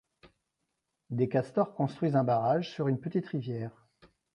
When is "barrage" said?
2.23-2.71